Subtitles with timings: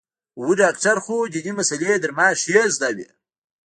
[0.45, 3.07] و ډاکتر خو ديني مسالې يې تر ما ښې زده وې.